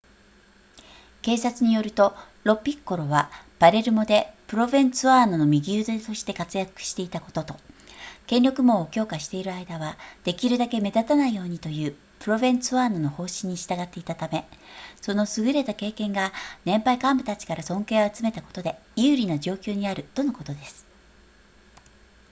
[1.21, 7.55] 警察によるとロピッコロはパレルモでプロヴェンツァーノの右腕として活躍していたことと
[8.25, 14.47] 権力網を強化している間はできるだけ目立たないようにというプロヴェンツァーノの方針に従っていたため
[15.01, 16.31] その優れた経験が
[16.65, 20.83] 年配幹部たちから尊敬を集めたことで有利な状況にあるとのことです